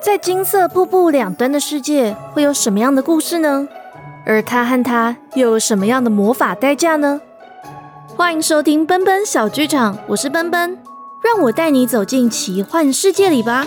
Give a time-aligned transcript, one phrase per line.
[0.00, 3.66] 在金色瀑布两端的世界会有什么样的故事呢？
[4.26, 7.20] 而他和他又有什么样的魔法代价呢？
[8.16, 10.78] 欢迎收听奔奔小剧场，我是奔奔，
[11.22, 13.66] 让我带你走进奇幻世界里吧。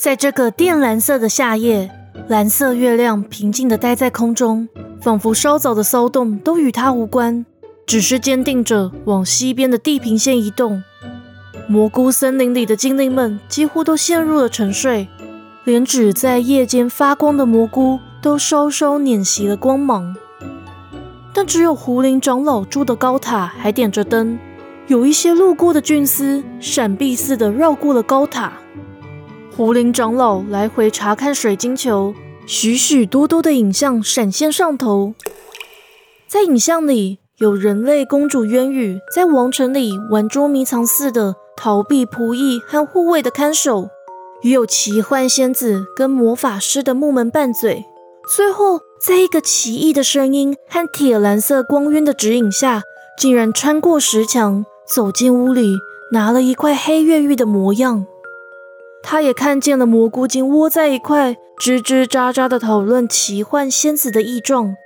[0.00, 1.90] 在这个靛蓝色的夏夜，
[2.26, 4.66] 蓝色月亮平静地待在空中，
[4.98, 7.44] 仿佛稍早的骚动都与它无关，
[7.84, 10.82] 只是坚定着往西边的地平线移动。
[11.68, 15.06] 蘑菇森林里的精灵们几乎都陷入了沉睡，
[15.64, 20.16] 连只在夜间发光的蘑菇都稍稍碾熄了光芒。
[21.34, 24.38] 但只有胡林长老住的高塔还点着灯，
[24.86, 28.54] 有一些路过的菌丝闪避似的绕过了高塔。
[29.56, 32.14] 胡林长老来回查看水晶球，
[32.46, 35.14] 许许多多的影像闪现上头。
[36.28, 43.88] 在影像里，有人类公主渊羽在王城里玩捉迷藏似的逃避仆役和护卫的看守，
[44.42, 47.84] 也有奇幻仙子跟魔法师的木门拌嘴。
[48.34, 52.82] 最后，在一个奇异的声音和铁蓝色光晕的指引下，
[53.18, 55.74] 竟然穿过石墙，走进屋里，
[56.12, 58.06] 拿了一块黑越狱的模样。
[59.02, 64.76] 他也看见了蘑菇精窝在一块，吱吱喳喳的讨论奇幻仙子的异状。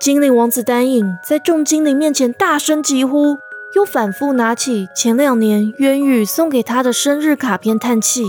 [0.00, 3.36] 精灵王子丹影在众精灵面前大声疾呼，
[3.76, 8.24] 又反复拿起前两年渊羽送给他的生日卡片叹气。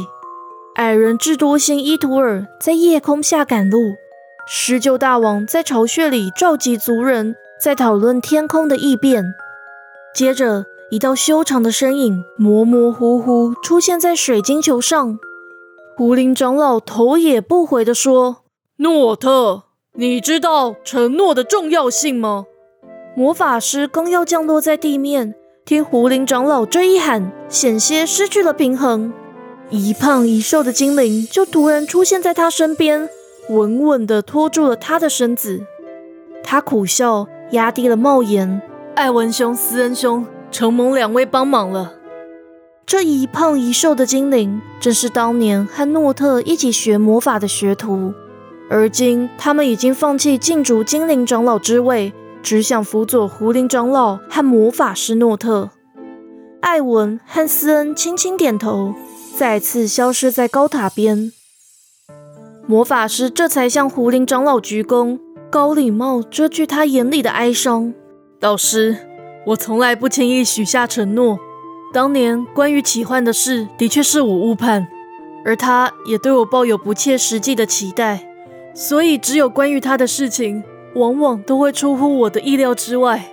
[0.76, 3.96] 矮人智多星伊图尔在夜空下赶路。
[4.48, 9.34] 狮鹫大王在巢穴里召集族人，在讨论天空的异变。
[10.14, 10.66] 接着。
[10.92, 15.18] 一道修长的身影模模糊糊出现在水晶球上。
[15.98, 18.44] 胡林长老头也不回地说
[18.78, 19.64] ：“诺特，
[19.94, 22.46] 你知道承诺的重要性吗？”
[23.18, 25.34] 魔法师刚要降落在地面，
[25.66, 29.12] 听胡林长老这一喊，险些失去了平衡。
[29.72, 33.10] 一胖一瘦的精灵就突然出现在他身边，
[33.50, 35.62] 稳稳地托住了他的身子。
[36.44, 38.62] 他苦笑，压低了帽檐
[38.94, 40.24] ：“艾文兄、斯恩兄。”
[40.56, 41.96] 承蒙两位帮忙了。
[42.86, 48.14] 这一胖一瘦的精灵，正是当年和诺特一起学魔法的学徒。
[48.70, 55.72] 而今，他们已经放弃禁逐精灵长老之位，只想辅佐胡林长老和魔法师诺特。
[56.62, 58.94] 艾文和斯恩轻轻点头，
[59.36, 61.34] 再次消失在高塔边。
[62.66, 67.94] 魔法师这才向胡林长老鞠躬，高礼帽遮去他眼里的哀伤。
[68.40, 69.05] 导师。
[69.46, 71.40] 我从来不轻易许下承诺。
[71.94, 74.88] 当年关于奇幻的事，的确是我误判，
[75.46, 78.28] 而他也对我抱有不切实际的期待，
[78.74, 80.64] 所以只有关于他的事情，
[80.96, 83.32] 往往都会出乎我的意料之外。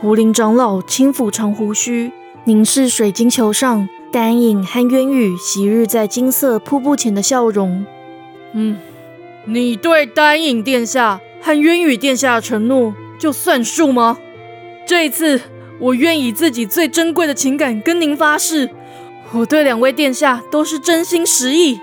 [0.00, 2.12] 胡林长老轻抚长胡须，
[2.44, 7.86] 凝视水晶球上丹影和渊羽昔日在金色瀑布前的笑容。
[8.52, 8.76] 嗯，
[9.46, 14.18] 你对丹影殿下和渊羽殿下的承诺，就算数吗？
[14.86, 15.40] 这一次，
[15.80, 18.70] 我愿以自己最珍贵的情感跟您发誓，
[19.32, 21.80] 我对两位殿下都是真心实意。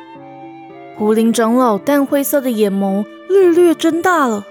[0.95, 4.45] 胡林长老淡灰色的眼眸略略睁大了。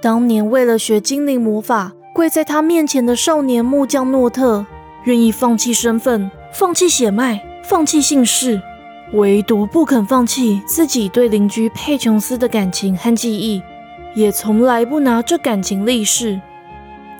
[0.00, 4.64] 当年为了学精灵魔法，跪在他面前的少年木匠诺特，
[5.04, 8.58] 愿意放弃身份、放弃血脉、放弃姓氏，
[9.12, 13.60] 唯独不肯放弃自己对邻居佩琼斯的感情和记忆，
[14.14, 16.40] 也从来不拿这感情立誓。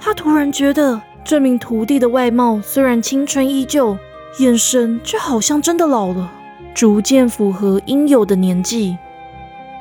[0.00, 3.96] 他突然觉得，这名徒弟的外貌虽然青春依旧，
[4.38, 6.32] 眼神却好像真的老了，
[6.74, 8.96] 逐渐符合应有的年纪。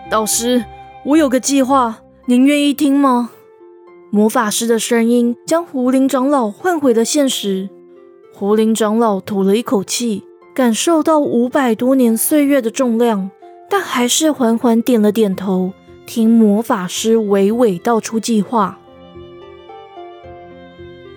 [0.09, 0.63] 导师，
[1.03, 3.29] 我有个计划，您愿意听吗？
[4.11, 7.69] 魔法师的声音将胡林长老唤回了现实。
[8.33, 10.23] 胡林长老吐了一口气，
[10.53, 13.29] 感受到五百多年岁月的重量，
[13.69, 15.73] 但还是缓缓点了点头，
[16.05, 18.79] 听魔法师娓娓道出计划。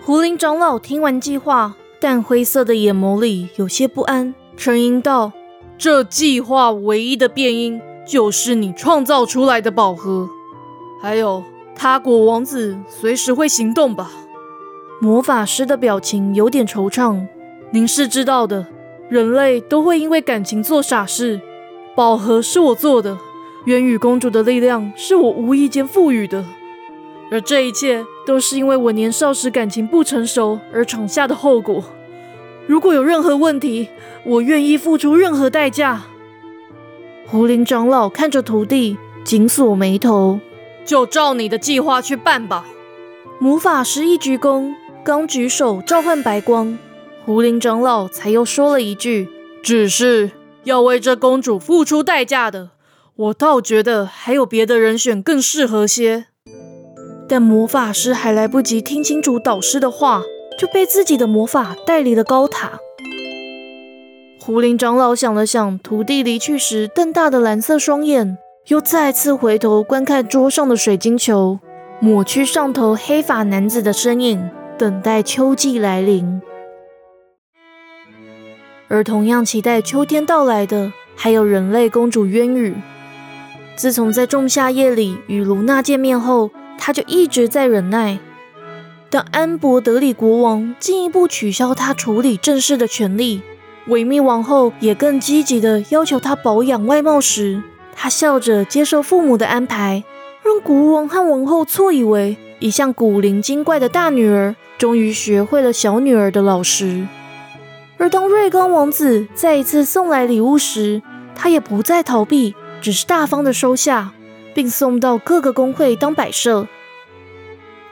[0.08, 5.32] 胡林长老听完计划，淡灰色的眼眸里有些不安，沉吟道
[5.76, 10.30] ：“这计划唯一的变因，就是你创造出来的宝盒。
[11.02, 11.44] 还有，
[11.74, 14.10] 他国王子随时会行动吧？”
[15.02, 17.26] 魔法师的表情有点惆怅。
[17.70, 18.66] 您是知道的，
[19.10, 21.38] 人类都会因为感情做傻事。
[21.94, 23.18] 宝盒是我做的，
[23.66, 26.46] 渊羽公主的力量是我无意间赋予的。
[27.30, 31.84] 而这一切都是因为我年少时感情不成熟而闯下的后果。
[32.66, 33.88] 如果有任何问题，
[34.24, 36.02] 我愿意付出任何代价。
[37.26, 40.40] 胡林长老看着徒弟，紧锁眉头。
[40.84, 42.64] 就照你的计划去办吧。
[43.38, 46.78] 魔法师一鞠躬，刚举手召唤白光，
[47.26, 49.28] 胡林长老才又说了一句
[49.62, 50.30] ：“只是
[50.64, 52.70] 要为这公主付出代价的，
[53.16, 56.28] 我倒觉得还有别的人选更适合些。”
[57.28, 60.22] 但魔法师还来不及听清楚导师的话，
[60.58, 62.78] 就被自己的魔法带离了高塔。
[64.40, 68.38] 胡林长老想了想，徒弟离去时瞪大的蓝色双眼。
[68.68, 71.58] 又再次回头观看桌上的水晶球，
[72.00, 76.42] 抹去上头黑发男子的身影，等待秋季来临。
[78.88, 82.74] 而同样期待秋天到来的，还有人类公主渊羽。
[83.74, 88.18] 自从在仲夏夜里与卢娜见面后，他就一直在忍耐。
[89.10, 93.42] 当安博德里国王进一步取消他处理政事的权利，
[93.86, 97.62] 维密王后也更积极的要求他保养外貌时，
[97.96, 100.04] 他笑着接受父母的安排，
[100.42, 107.06] 让国王和王后错以为一向古灵精怪的大女儿终于学会了小女儿的老实。
[107.96, 111.02] 而当瑞刚王子再一次送来礼物时，
[111.34, 114.12] 他也不再逃避，只是大方的收下，
[114.58, 116.66] 并送到各个工会当摆设。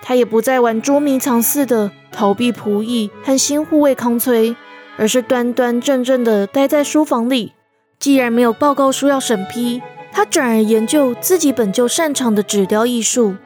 [0.03, 4.57] 他也不再玩捉迷藏似的逃避仆役和新护卫康崔，
[4.97, 7.53] 而是端端正正的待在书房里。
[8.01, 9.81] 既然没有报告书要审批。
[10.11, 13.37] 他转而研究自己本就擅长的纸雕艺术，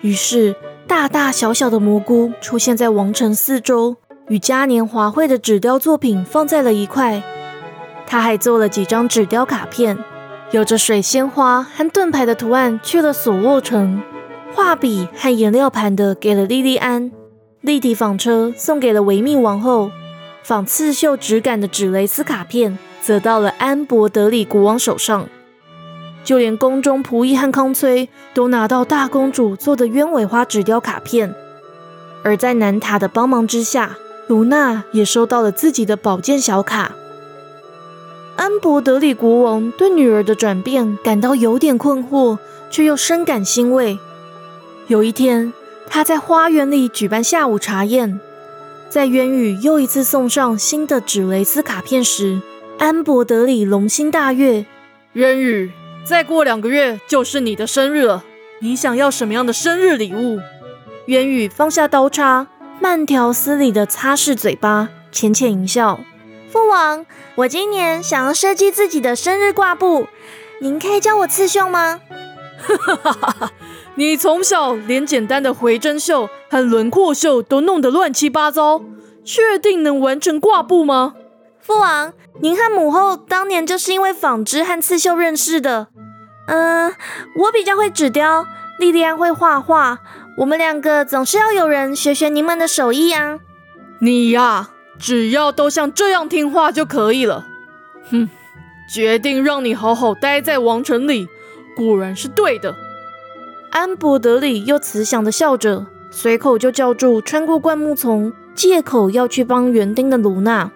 [0.00, 0.54] 于是
[0.86, 3.96] 大大小小的蘑菇出现在王城四周，
[4.28, 7.20] 与嘉年华会的纸雕作品放在了一块。
[8.06, 9.98] 他还做了几张纸雕卡片，
[10.50, 14.00] 有着水仙花和盾牌的图案，去了索沃城。
[14.54, 17.10] 画笔和颜料盘的给了莉莉安，
[17.60, 19.90] 立体纺车送给了维密王后，
[20.44, 25.26] 仿刺绣质感的纸蕾丝卡片则到了安博德里国王手上。
[26.22, 31.34] 就连宫中仆役和康崔都拿到大公主做的鸢尾花纸雕卡片，
[32.22, 33.96] 而在南塔的帮忙之下，
[34.28, 36.92] 卢娜也收到了自己的宝剑小卡。
[38.36, 42.38] 安博德里国王对女儿的转变感到有点困惑，
[42.70, 43.98] 却又深感欣慰。
[44.88, 45.52] 有一天，
[45.88, 48.20] 他在花园里举办下午茶宴，
[48.88, 52.40] 在渊羽又一次送上新的纸蕾丝卡片时，
[52.78, 54.66] 安博德里龙心大悦，
[55.12, 55.72] 渊羽。
[56.04, 58.24] 再过两个月就是你的生日了，
[58.60, 60.38] 你想要什么样的生日礼物？
[61.06, 62.48] 渊羽放下刀叉，
[62.78, 66.00] 慢条斯理地擦拭嘴巴，浅浅一笑
[66.54, 67.04] ：“父王，
[67.34, 70.06] 我今年想要设计自己的生日挂布，
[70.60, 72.00] 您可以教我刺绣吗？”
[72.62, 73.50] 哈哈哈哈
[73.96, 78.80] 你从小连简单的回针绣和轮廓绣都弄得乱七八糟，
[79.24, 81.14] 确定能完成挂布吗？
[81.58, 85.88] 父王，您和母后当年就是因为纺织和刺绣认识的。
[86.46, 86.94] 嗯，
[87.34, 88.46] 我比较会纸雕，
[88.78, 89.98] 莉莉安会画画，
[90.38, 93.40] 我们两个总是要有人学学您们的手艺啊。
[94.00, 94.68] 你呀，
[94.98, 97.46] 只要都像这样听话就可以了。
[98.10, 98.28] 哼，
[98.88, 101.28] 决定让你好好待在王城里，
[101.76, 102.74] 果然是对的。
[103.70, 110.70] 安博德里又慈祥的笑着，随口就叫住穿过灌木丛，借口要去帮园丁的卢娜。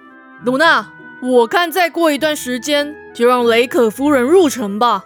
[0.44, 0.90] 卢娜，
[1.22, 5.04] 我看再过一段时间就让雷可夫人入城吧。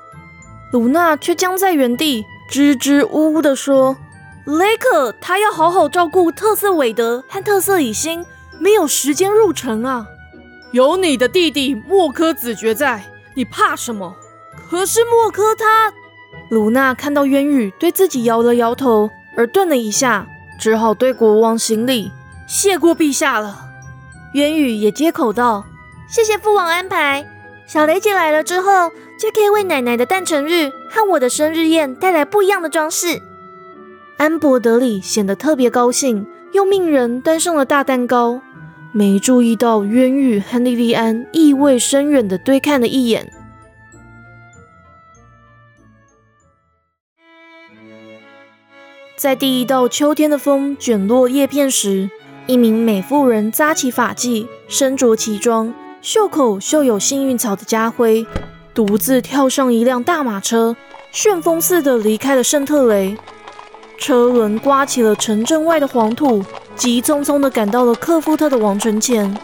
[0.72, 3.96] 卢娜却僵在原地，支支吾吾地说
[4.46, 8.24] ：“雷可，他要好好照顾特色韦德和特色以心，
[8.62, 10.06] 没有时间入城啊。
[10.70, 13.02] 有你的弟弟莫科子爵在，
[13.34, 14.14] 你怕什么？
[14.70, 15.92] 可是莫科他……”
[16.48, 20.26] 卢娜看到渊羽对自己摇了摇头，而顿了一下，
[20.60, 22.12] 只好对国王行礼
[22.46, 23.58] ：“谢过陛下了。”
[24.34, 25.64] 渊羽也接口道
[26.08, 27.26] ：“谢谢父王安排，
[27.66, 33.20] 小雷姐来了之后，就可以为奶奶的诞辰日和我的生日宴带来不一样的装饰。”
[34.18, 38.40] 安博德里显得特别高兴，又命人端上了大蛋糕。
[38.92, 43.32] 没注意到渊羽和莉莉安意味深远的对看了一眼。
[49.16, 52.10] 在第一道秋天的风卷落叶片时。
[52.48, 58.26] 一名美妇人扎起发髻，身着奇装，袖口绣有幸运草的家徽，
[58.74, 60.74] 独自跳上一辆大马车，
[61.12, 63.16] 旋风似的离开了圣特雷。
[63.96, 66.44] 车轮刮起了城镇外的黄土，
[66.74, 69.36] 急匆匆地赶到了克夫特的王城前。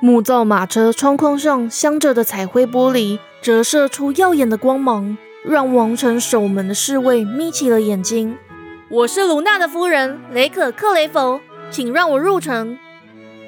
[0.00, 8.36] 木造马车窗框上镶着的彩绘玻璃折射出耀眼的光芒，让王城守门的侍卫眯起了眼睛。
[8.88, 11.40] 我是卢娜的夫人雷可克雷佛。
[11.70, 12.78] 请让我入城。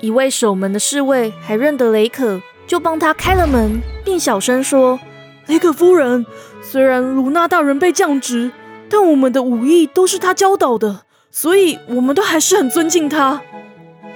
[0.00, 4.98] 一位守门的侍卫还认得雷可，就帮他开了门，并小声说
[5.46, 6.26] ：“雷可夫人，
[6.60, 8.50] 虽然卢娜大人被降职，
[8.88, 11.02] 但我们的武艺都是他教导的，
[11.36, 13.42] 所以我们都还是很尊敬他。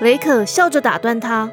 [0.01, 1.51] 雷可笑着打断他：“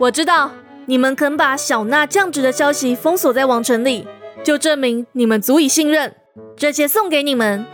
[0.00, 0.50] 我知道
[0.86, 4.08] 你们肯把小娜降职的消息封锁在王城里，
[4.42, 6.14] 就证明你们足以信任。
[6.56, 7.66] 这些送给你们。”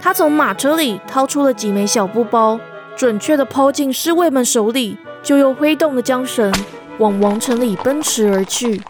[0.00, 2.58] 他从马车里掏出了几枚小布包，
[2.96, 6.50] 准确的抛进侍卫们手里，就又挥动了缰绳，
[6.96, 8.80] 往王城里奔驰而去。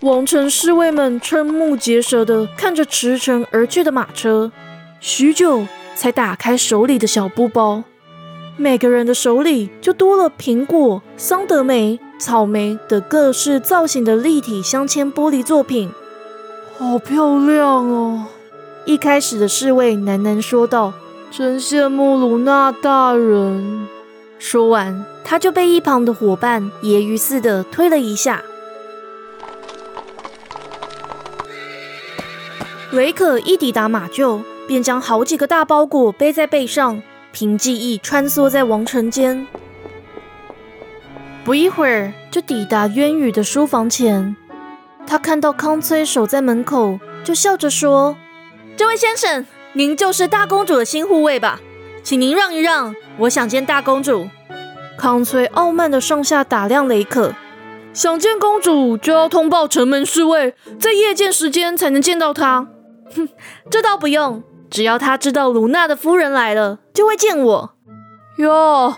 [0.00, 4.50] 王城侍卫们瞠目结舌的看着驰骋而去的马车，
[4.98, 5.64] 许久
[5.94, 7.84] 才打开手里的小布包。
[8.56, 15.90] 每个人的手里就多了苹果、桑德梅、草莓等各式造型的立体镶嵌玻璃作品，
[16.78, 18.26] 好漂亮哦！
[18.84, 20.92] 一开始的侍卫喃喃说道
[21.32, 23.88] ：“真羡慕卢娜大人。”
[24.38, 28.44] 说完，他就被一旁的伙伴揶揄似的推了一下。
[32.92, 37.02] 雷可一抵达马厩，便将好几个大包裹背在背上，
[37.32, 39.46] 凭记忆穿梭在王城间。
[41.44, 44.34] 不一会儿，就抵达渊羽的书房前。
[45.06, 48.16] 他看到康崔守在门口，就笑着说。
[48.76, 51.60] 这位先生，您就是大公主的新护卫吧？
[52.02, 54.28] 请您让一让，我想见大公主。
[54.96, 57.34] 康崔傲慢的上下打量雷克，
[57.92, 62.68] 想见公主就要通报城门侍卫，在夜间时间才能见到她。
[63.14, 63.28] 哼，
[63.70, 64.42] 这倒不用，
[64.74, 67.74] 只要他知道卢娜的夫人来了，就会见我。
[68.38, 68.96] 哟，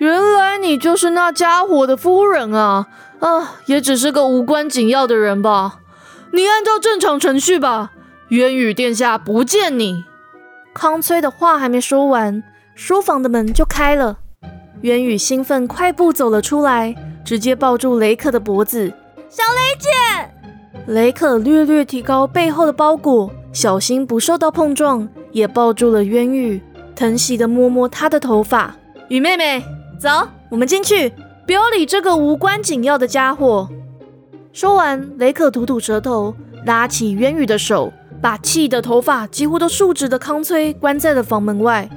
[0.00, 2.88] 原来你就是那家伙的夫人啊！
[3.20, 5.78] 啊，也只是个无关紧要的人吧？
[6.32, 7.92] 你按照正常程序吧。
[8.30, 10.02] 渊羽殿下不见你，
[10.74, 12.42] 康崔的话还没说完，
[12.74, 14.18] 书房的门就开了。
[14.80, 18.92] 渊羽兴奋快步走了出来，直接抱住雷可的脖子。
[19.28, 26.60] 小雷姐，雷可略略提高背后的包裹，小心不受到碰撞，也抱住了渊羽，
[26.94, 28.74] 疼惜的摸摸他的头发。
[29.08, 29.62] 雨妹妹，
[29.98, 30.08] 走，
[30.48, 31.12] 我们进去，
[31.46, 33.68] 不要理这个无关紧要的家伙。
[34.52, 37.92] 说完，雷可吐吐舌头，拉起渊羽的手。
[38.22, 41.90] 把气的头发几乎都竖直的康崔关在了房门外。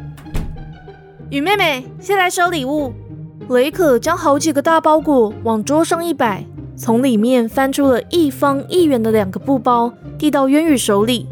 [1.30, 2.92] 雨妹妹，先来收礼物。
[3.50, 6.44] 雷可将好几个大包裹往桌上一摆，
[6.76, 11.28] 从里面翻出了一方一圆的两个布包，递到渊羽手里。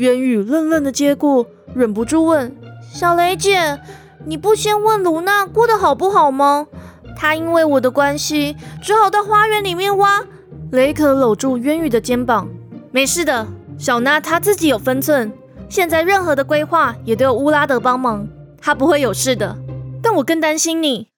[0.00, 2.56] 渊羽愣愣的接过，忍不住问
[2.90, 3.78] ：“小雷姐，
[4.24, 6.66] 你不先问卢娜过得好不好吗？
[7.14, 10.24] 她因为我的关系，只好到花园里面挖。”
[10.72, 12.48] 雷可搂住渊羽的肩膀
[12.90, 15.30] ：“没事的。”小娜她自己有分寸，
[15.68, 18.26] 现在任何的规划也都有乌拉德帮忙，
[18.58, 19.58] 她不会有事的。
[20.02, 21.08] 但我更担心你，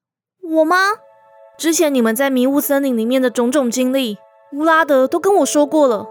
[0.43, 0.77] 我吗？
[1.57, 4.19] 之前你们在迷雾森林里面的种种经历，
[4.53, 6.09] 乌拉德都跟我说过了。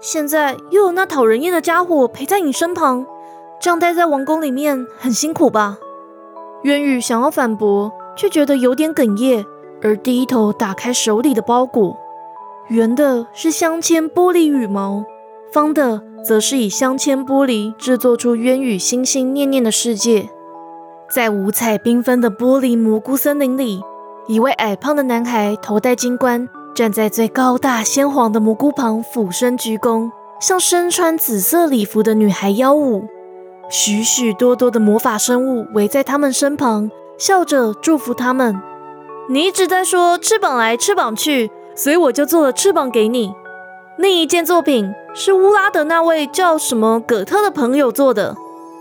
[0.00, 3.06] 现在又有那讨人厌的家伙陪在你身旁，
[3.60, 5.76] 这样待在王宫里面很辛苦吧？
[6.62, 9.44] 渊羽想要反驳，却觉得有点哽咽，
[9.82, 11.98] 而低头打开手里的包裹，
[12.68, 15.04] 圆的是镶嵌玻璃羽毛。
[15.52, 20.30] 方的则是以镶嵌玻璃制作出渊羽心心念念的世界。
[21.14, 23.82] 在五彩缤纷的玻璃蘑菇森林里，
[24.28, 26.48] 一位矮胖的男孩头戴金冠，
[26.80, 30.10] 站在最高大鲜黄的蘑菇旁，俯身鞠躬，
[30.40, 33.04] 向身穿紫色礼服的女孩邀舞。
[33.68, 38.58] 许许多多的魔法生物围在他们身旁，笑着祝福他们。
[39.28, 43.34] 你一直在说翅膀来翅膀去，所以我就做了翅膀给你。
[43.98, 44.94] 另一件作品。
[45.12, 48.36] 是乌拉德那位叫什么葛特的朋友做的。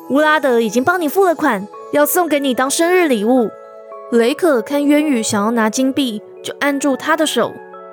[0.10, 3.50] 乌拉德已经帮你付了款，要送给你当生日礼物。
[4.12, 7.52] 雷可看渊羽想要拿金币，就按住他的手。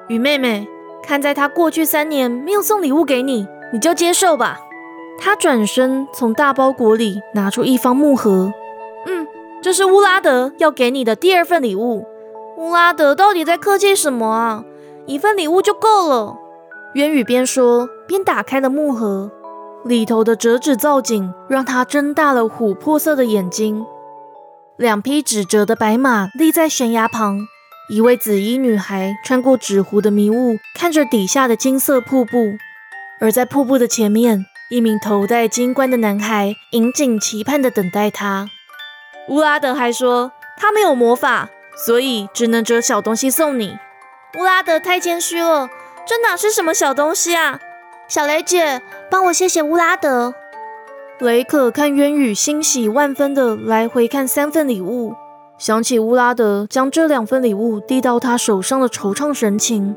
[0.08, 0.68] 雨妹妹，
[1.02, 4.60] 看在他过去三年没有送礼物给你，你就接受吧。
[5.18, 8.52] 他转身从大包裹里拿出一方木盒。
[9.06, 9.26] 嗯，
[9.62, 12.04] 这是乌拉德要给你的第二份礼物。
[12.56, 14.64] 乌拉德到底在客气什么啊？
[15.06, 16.36] 一份礼物就够了。
[16.94, 19.30] 渊羽边说边打开了木盒，
[19.84, 23.84] 里头的折纸造景让他睁大了琥珀色的眼睛。
[24.76, 27.46] 两匹纸折的白马立在悬崖旁，
[27.88, 32.56] 一位紫衣女孩穿过纸糊的迷雾，看着底下的金色瀑布。
[33.20, 38.48] 而在瀑布的前面，一名头戴金冠的男孩引颈期盼地等待她。
[39.28, 41.48] 乌拉德还说他没有魔法，
[41.84, 43.76] 所以只能折小东西送你。
[44.38, 45.68] 乌拉德太谦虚了。
[46.06, 47.58] 这哪是什么小东西啊！
[48.06, 50.34] 小雷姐，帮我谢谢乌拉德。
[51.18, 55.16] 雷可看渊羽欣喜万分的来回看三份礼物，
[55.58, 59.96] 想起乌拉德将这两份礼物递到他手上的惆怅神情，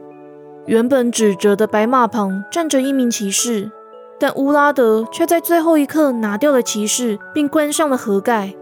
[0.66, 3.70] 原本纸折的白马旁站着一名骑士，
[4.18, 8.54] 但乌拉德却在最后一刻拿掉了骑士，并关上了盒盖。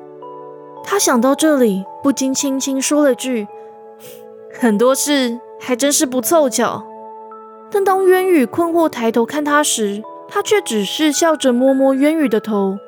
[0.84, 3.48] 他想到这里，不禁轻轻说了句
[4.60, 6.84] ：“很多事还真是不凑巧。”
[7.70, 12.80] 但当渊羽困惑抬头看他时，他却只是笑着摸摸渊羽的头。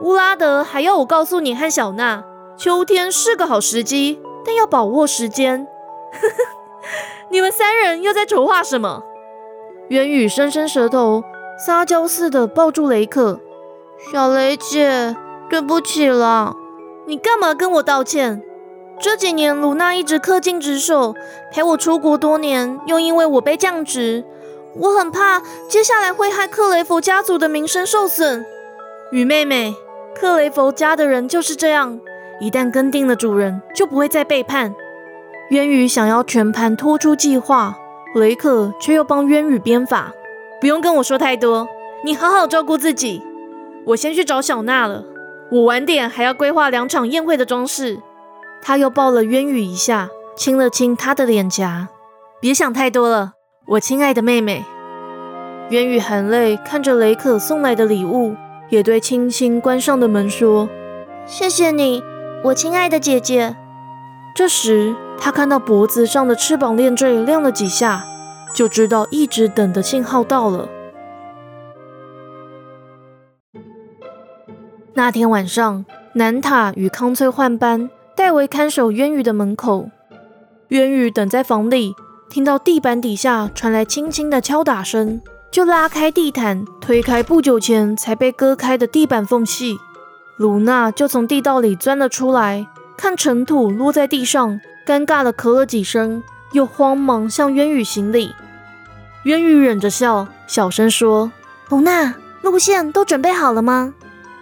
[0.00, 2.24] 乌拉德还要我告诉你和小娜，
[2.56, 5.66] 秋天是个好时机，但要把握时间。
[7.30, 9.02] 你们三人又在筹划什么？
[9.88, 11.24] 渊宇伸伸舌头，
[11.64, 13.40] 撒娇似的抱住雷克。
[14.12, 15.16] 小雷姐，
[15.50, 16.54] 对不起了。
[17.06, 18.42] 你干嘛跟我道歉？
[19.00, 21.14] 这几年卢娜一直恪尽职守，
[21.50, 24.24] 陪我出国多年，又因为我被降职，
[24.76, 28.46] 我很怕接下来会害克雷佛家族的名声受损。
[29.10, 29.74] 雨妹妹，
[30.14, 32.00] 克雷佛家的人就是这样，
[32.40, 34.74] 一旦跟定了主人，就不会再背叛。
[35.50, 37.76] 渊羽想要全盘托出计划，
[38.14, 40.12] 雷可却又帮渊羽编法。
[40.60, 41.68] 不用跟我说太多，
[42.04, 43.22] 你好好照顾自己。
[43.86, 45.04] 我先去找小娜了。
[45.50, 48.00] 我晚点还要规划两场宴会的装饰。
[48.62, 51.88] 他又抱了渊羽一下，亲了亲他的脸颊。
[52.40, 53.34] 别想太多了，
[53.68, 54.64] 我亲爱的妹妹。
[55.68, 58.34] 渊羽含泪看着雷可送来的礼物，
[58.70, 60.68] 也对轻轻关上的门说
[61.26, 62.02] ：“谢谢你，
[62.44, 63.56] 我亲爱的姐姐。”
[64.36, 68.04] 这时，他看到脖子上的翅膀链坠亮了几下，
[68.52, 70.68] 就知道一直等的信号到了。
[74.94, 75.84] 那天晚上，
[76.14, 79.88] 南塔与康翠换班，代为看守渊羽的门口。
[80.68, 81.94] 渊羽等在房里，
[82.28, 85.20] 听到地板底下传来轻轻的敲打声，
[85.50, 89.78] 就拉开地毯，推开不久前才被割开的地板缝隙。
[90.36, 92.66] 卢娜就从地道里钻了出来。
[92.96, 96.22] 看尘土落在地上，尴尬的咳了几声，
[96.52, 98.34] 又慌忙向渊宇行礼。
[99.24, 101.32] 渊宇忍着笑，小声说
[101.70, 103.94] ：“卢娜，路线都准备好了吗？”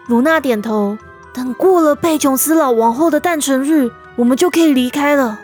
[0.09, 0.99] 卢娜点头。
[1.33, 5.41] 等过了贝琼斯老王后的诞辰日，我们就可以离开了。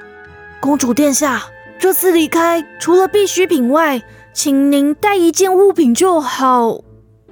[0.60, 1.44] 公主殿下，
[1.78, 4.02] 这次离开除了必需品外，
[4.34, 6.80] 请您带一件物品就好。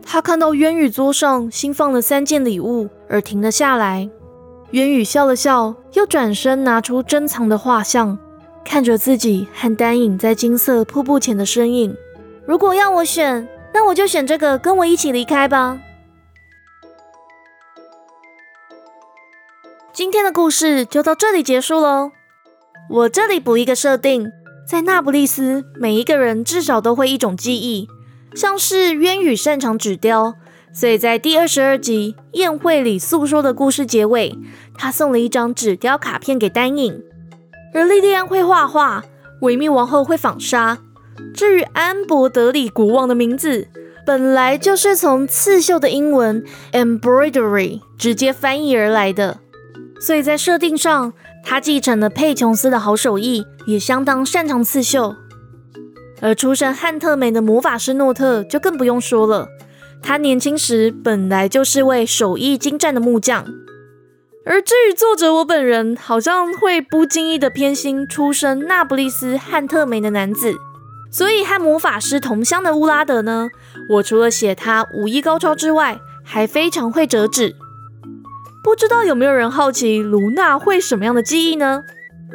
[0.03, 4.09] 他看到渊宇桌上新放了三件礼物，而停了下来。
[4.73, 8.19] 渊羽笑了笑，又转身拿出珍藏的画像，
[8.65, 11.97] 看着自己和丹影在金色瀑布前的身影。
[12.45, 15.79] 如果要我选，那我就选这个，跟我一起离开吧。
[19.93, 22.11] 今天的故事就到这里结束喽。
[22.91, 24.31] 我这里补一个设定，
[24.69, 27.89] 在那不勒斯，每一个人至少都会一种技艺，
[28.35, 30.35] 像是渊羽擅长纸雕。
[30.79, 34.37] 所以在第二十二集宴会里诉说的故事结尾，
[34.77, 37.03] 他送了一张纸雕卡片给丹影。
[37.73, 39.03] 而莉莉安会画画，
[39.41, 40.77] 维密王后会纺纱。
[41.33, 43.69] 至于安博德里国王的名字，
[44.05, 49.39] 本来就是从刺绣的英文 embroidery 直接翻译而来的。
[49.99, 55.17] 所以在设定上，他继承了佩琼斯的好手艺，也相当擅长刺绣。
[56.21, 59.49] 而出身汉特梅的魔法师诺特就更不用说了。
[60.07, 63.45] 他年轻时本来就是位手艺精湛的木匠，
[64.45, 70.55] 而至于作者我本人，好像会不经意的偏心出身那不勒斯汉特梅的男子，
[71.11, 73.49] 所以和魔法师同乡的乌拉德呢，
[73.89, 77.57] 我除了写他武艺高超之外，还非常会折纸。
[78.63, 81.83] 不知道有没有人好奇卢娜会什么样的技艺呢？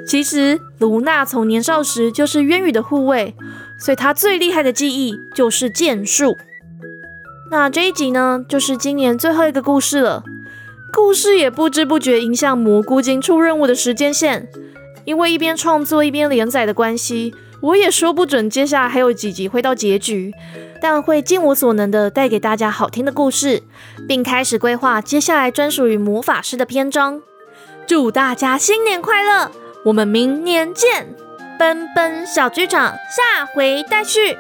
[0.06, 3.34] 其实卢娜从年少时就是渊羽的护卫，
[3.80, 6.38] 所以她最厉害的技艺就是剑术。
[7.52, 10.24] 那这一集呢，就是今年最后一个故事了。
[10.94, 14.48] 故事也不知不觉影响蘑菇精出任务的时间线，
[15.04, 20.32] 因为一边创作一边连载的关系，我也说不准接下来还有几集会到结局，
[20.82, 23.64] 但会尽我所能的带给大家好听的故事，
[24.08, 27.22] 并开始规划接下来专属于魔法师的篇章。
[27.86, 29.52] 祝大家新年快乐！
[29.84, 31.14] 我们明年见！
[31.60, 34.38] 奔奔小剧场下回待续。